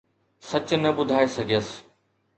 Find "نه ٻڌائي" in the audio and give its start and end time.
0.83-1.27